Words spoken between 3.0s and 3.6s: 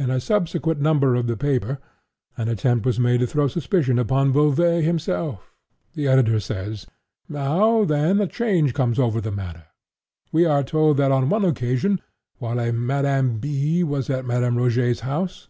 to throw